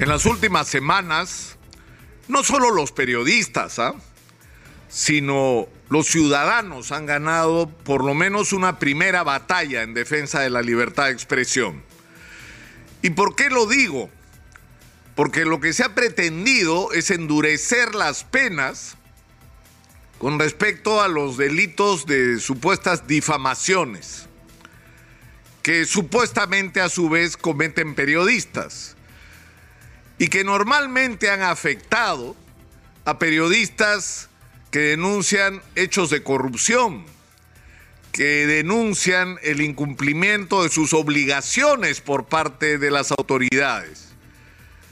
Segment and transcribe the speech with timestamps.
[0.00, 1.56] En las últimas semanas,
[2.28, 3.96] no solo los periodistas, ¿ah?
[4.88, 10.62] sino los ciudadanos han ganado por lo menos una primera batalla en defensa de la
[10.62, 11.82] libertad de expresión.
[13.02, 14.08] ¿Y por qué lo digo?
[15.16, 18.96] Porque lo que se ha pretendido es endurecer las penas
[20.20, 24.28] con respecto a los delitos de supuestas difamaciones,
[25.64, 28.94] que supuestamente a su vez cometen periodistas
[30.18, 32.36] y que normalmente han afectado
[33.04, 34.28] a periodistas
[34.70, 37.04] que denuncian hechos de corrupción,
[38.12, 44.08] que denuncian el incumplimiento de sus obligaciones por parte de las autoridades.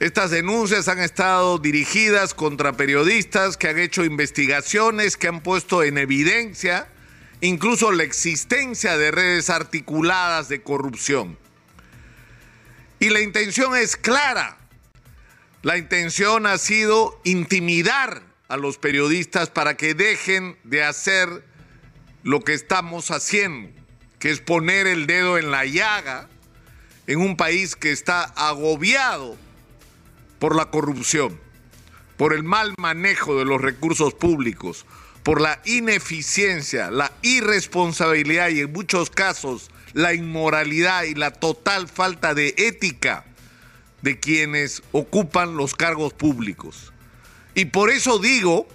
[0.00, 5.98] Estas denuncias han estado dirigidas contra periodistas que han hecho investigaciones, que han puesto en
[5.98, 6.86] evidencia
[7.40, 11.38] incluso la existencia de redes articuladas de corrupción.
[13.00, 14.57] Y la intención es clara,
[15.62, 21.44] la intención ha sido intimidar a los periodistas para que dejen de hacer
[22.22, 23.68] lo que estamos haciendo,
[24.18, 26.28] que es poner el dedo en la llaga
[27.06, 29.36] en un país que está agobiado
[30.38, 31.40] por la corrupción,
[32.16, 34.86] por el mal manejo de los recursos públicos,
[35.24, 42.34] por la ineficiencia, la irresponsabilidad y en muchos casos la inmoralidad y la total falta
[42.34, 43.24] de ética
[44.02, 46.92] de quienes ocupan los cargos públicos.
[47.54, 48.68] Y por eso digo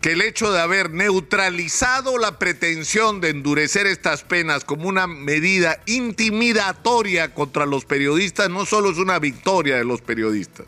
[0.00, 5.80] que el hecho de haber neutralizado la pretensión de endurecer estas penas como una medida
[5.86, 10.66] intimidatoria contra los periodistas no solo es una victoria de los periodistas,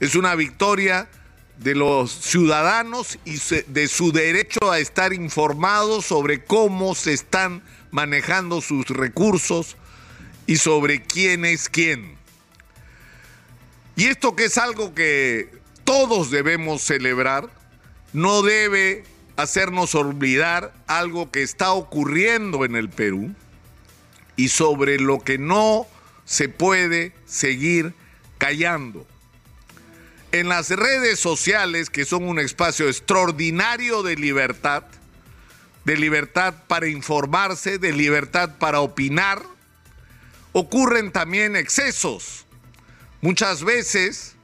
[0.00, 1.08] es una victoria
[1.58, 8.60] de los ciudadanos y de su derecho a estar informados sobre cómo se están manejando
[8.60, 9.76] sus recursos
[10.46, 12.17] y sobre quién es quién.
[13.98, 15.50] Y esto que es algo que
[15.82, 17.50] todos debemos celebrar,
[18.12, 19.02] no debe
[19.34, 23.34] hacernos olvidar algo que está ocurriendo en el Perú
[24.36, 25.88] y sobre lo que no
[26.24, 27.92] se puede seguir
[28.38, 29.04] callando.
[30.30, 34.84] En las redes sociales, que son un espacio extraordinario de libertad,
[35.84, 39.42] de libertad para informarse, de libertad para opinar,
[40.52, 42.44] ocurren también excesos
[43.20, 44.36] Muchas veces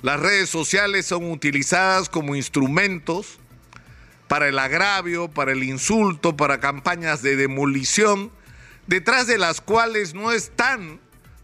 [0.00, 3.38] las redes sociales son utilizadas como instrumentos
[4.28, 8.32] para el agravio, para el insulto, para campañas de demolición,
[8.86, 11.00] detrás de las cuales no están,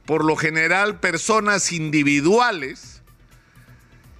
[0.07, 3.03] por lo general, personas individuales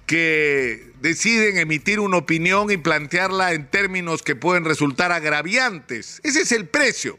[0.05, 6.19] que deciden emitir una opinión y plantearla en términos que pueden resultar agraviantes.
[6.23, 7.17] Ese es el precio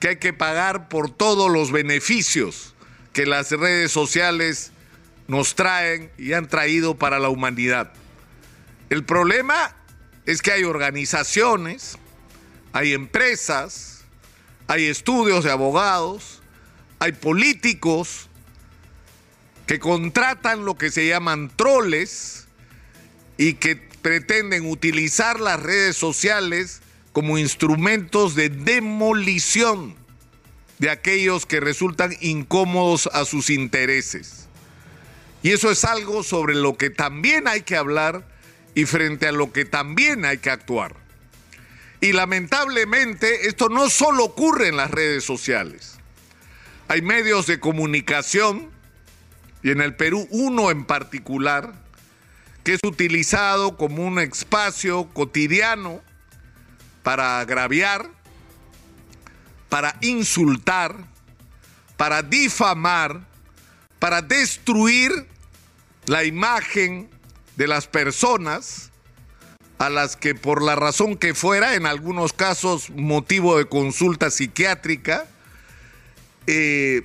[0.00, 2.74] que hay que pagar por todos los beneficios
[3.20, 4.72] que las redes sociales
[5.28, 7.92] nos traen y han traído para la humanidad.
[8.88, 9.76] El problema
[10.24, 11.98] es que hay organizaciones,
[12.72, 14.04] hay empresas,
[14.68, 16.40] hay estudios de abogados,
[16.98, 18.30] hay políticos
[19.66, 22.46] que contratan lo que se llaman troles
[23.36, 26.80] y que pretenden utilizar las redes sociales
[27.12, 29.94] como instrumentos de demolición
[30.80, 34.48] de aquellos que resultan incómodos a sus intereses.
[35.42, 38.26] Y eso es algo sobre lo que también hay que hablar
[38.74, 40.96] y frente a lo que también hay que actuar.
[42.00, 45.98] Y lamentablemente esto no solo ocurre en las redes sociales.
[46.88, 48.70] Hay medios de comunicación,
[49.62, 51.74] y en el Perú uno en particular,
[52.64, 56.00] que es utilizado como un espacio cotidiano
[57.02, 58.08] para agraviar,
[59.70, 60.94] para insultar,
[61.96, 63.22] para difamar,
[63.98, 65.26] para destruir
[66.04, 67.08] la imagen
[67.56, 68.90] de las personas
[69.78, 75.26] a las que por la razón que fuera, en algunos casos motivo de consulta psiquiátrica,
[76.46, 77.02] eh,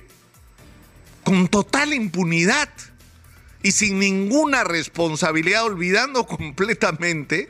[1.24, 2.68] con total impunidad
[3.62, 7.48] y sin ninguna responsabilidad, olvidando completamente,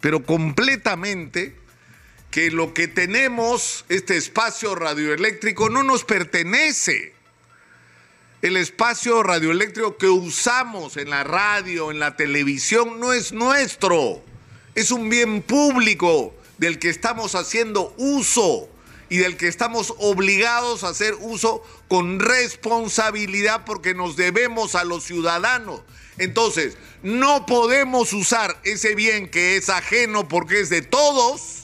[0.00, 1.56] pero completamente,
[2.30, 7.14] que lo que tenemos, este espacio radioeléctrico, no nos pertenece.
[8.42, 14.22] El espacio radioeléctrico que usamos en la radio, en la televisión, no es nuestro.
[14.74, 18.68] Es un bien público del que estamos haciendo uso
[19.08, 25.04] y del que estamos obligados a hacer uso con responsabilidad porque nos debemos a los
[25.04, 25.80] ciudadanos.
[26.18, 31.57] Entonces, no podemos usar ese bien que es ajeno porque es de todos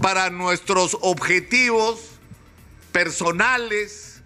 [0.00, 2.00] para nuestros objetivos
[2.90, 4.22] personales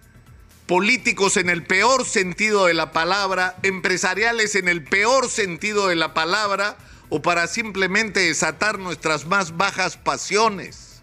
[0.67, 6.13] políticos en el peor sentido de la palabra, empresariales en el peor sentido de la
[6.13, 6.77] palabra,
[7.09, 11.01] o para simplemente desatar nuestras más bajas pasiones.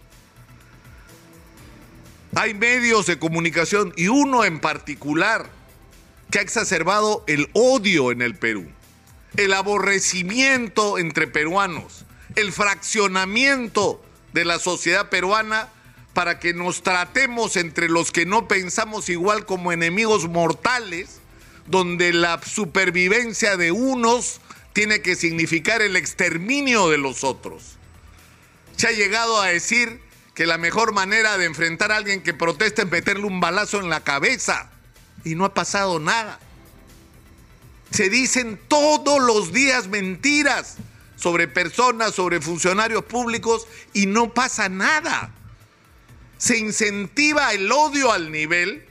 [2.35, 5.49] Hay medios de comunicación y uno en particular
[6.31, 8.67] que ha exacerbado el odio en el Perú,
[9.37, 12.05] el aborrecimiento entre peruanos,
[12.35, 14.03] el fraccionamiento
[14.33, 15.69] de la sociedad peruana
[16.15, 21.21] para que nos tratemos entre los que no pensamos igual como enemigos mortales,
[21.67, 24.41] donde la supervivencia de unos
[24.73, 27.77] tiene que significar el exterminio de los otros.
[28.77, 30.01] Se ha llegado a decir
[30.35, 33.91] que la mejor manera de enfrentar a alguien que protesta es meterle un balazo en
[33.91, 34.71] la cabeza
[35.25, 36.41] y no ha pasado nada.
[37.91, 40.77] Se dicen todos los días mentiras
[41.23, 45.33] sobre personas, sobre funcionarios públicos y no pasa nada
[46.43, 48.85] se incentiva el odio al nivel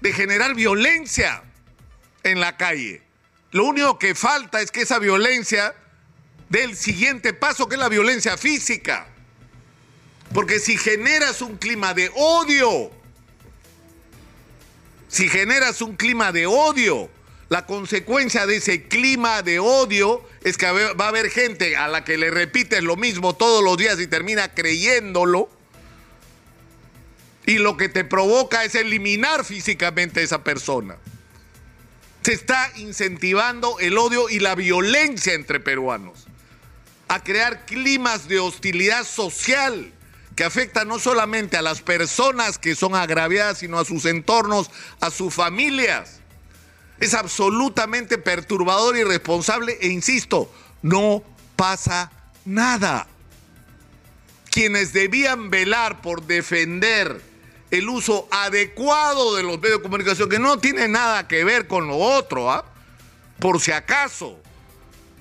[0.00, 1.42] de generar violencia
[2.22, 3.02] en la calle.
[3.50, 5.74] Lo único que falta es que esa violencia
[6.48, 9.06] dé el siguiente paso, que es la violencia física.
[10.32, 12.90] Porque si generas un clima de odio,
[15.08, 17.10] si generas un clima de odio,
[17.48, 22.04] la consecuencia de ese clima de odio es que va a haber gente a la
[22.04, 25.48] que le repites lo mismo todos los días y termina creyéndolo
[27.46, 30.96] y lo que te provoca es eliminar físicamente a esa persona.
[32.22, 36.26] Se está incentivando el odio y la violencia entre peruanos,
[37.08, 39.92] a crear climas de hostilidad social
[40.34, 44.70] que afectan no solamente a las personas que son agraviadas, sino a sus entornos,
[45.00, 46.20] a sus familias.
[47.00, 50.52] Es absolutamente perturbador irresponsable e insisto,
[50.82, 51.22] no
[51.56, 52.10] pasa
[52.44, 53.06] nada.
[54.50, 57.20] Quienes debían velar por defender
[57.70, 61.88] el uso adecuado de los medios de comunicación, que no tiene nada que ver con
[61.88, 62.64] lo otro, ¿ah?
[63.40, 64.38] por si acaso.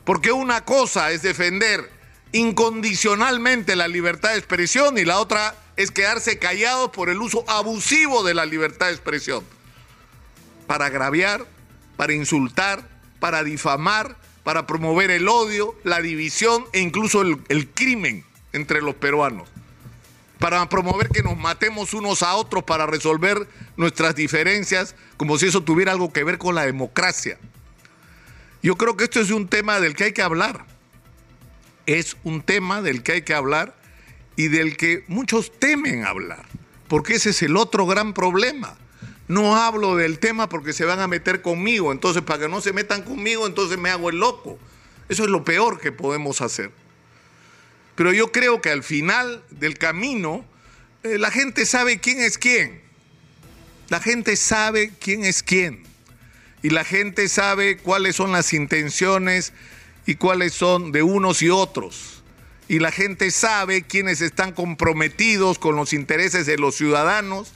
[0.04, 1.90] Porque una cosa es defender
[2.32, 8.24] incondicionalmente la libertad de expresión y la otra es quedarse callado por el uso abusivo
[8.24, 9.44] de la libertad de expresión.
[10.68, 11.46] Para agraviar,
[12.04, 12.86] para insultar,
[13.22, 19.48] para difamar, para promover el odio, la división e incluso el, crimen entre los peruanos
[20.38, 23.48] para promover que nos matemos unos a otros para resolver
[23.78, 27.38] nuestras diferencias, como si eso tuviera algo que ver con la democracia.
[28.62, 30.66] Yo creo que esto es un tema del que hay que hablar.
[31.86, 33.78] Es un tema del que hay que hablar
[34.36, 36.44] y del que muchos temen hablar,
[36.90, 38.76] porque ese es el otro gran problema.
[39.34, 42.72] No hablo del tema porque se van a meter conmigo, entonces para que no se
[42.72, 44.60] metan conmigo, entonces me hago el loco.
[45.10, 46.70] Eso es lo peor que podemos hacer.
[47.96, 50.46] Pero yo creo que al final del camino
[51.02, 52.84] eh, la gente sabe quién es quién.
[53.90, 55.82] La gente sabe quién es quién.
[56.62, 59.52] Y la gente sabe cuáles son las intenciones
[60.06, 62.22] y cuáles son de unos y otros.
[62.68, 67.52] Y la gente sabe quiénes están comprometidos con los intereses de los ciudadanos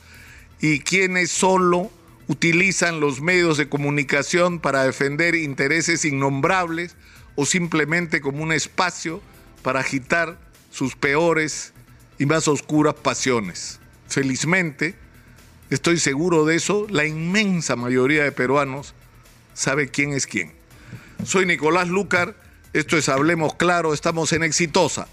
[0.59, 1.91] y quiénes solo
[2.27, 6.95] utilizan los medios de comunicación para defender intereses innombrables
[7.35, 9.21] o simplemente como un espacio
[9.61, 10.37] para agitar
[10.71, 11.73] sus peores
[12.19, 13.79] y más oscuras pasiones.
[14.07, 14.95] Felizmente,
[15.69, 18.93] estoy seguro de eso, la inmensa mayoría de peruanos
[19.53, 20.53] sabe quién es quién.
[21.23, 22.35] Soy Nicolás Lucar,
[22.73, 25.07] esto es Hablemos Claro, estamos en Exitosa